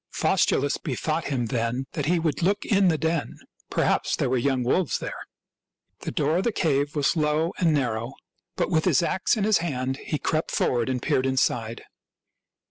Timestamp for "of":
6.37-6.43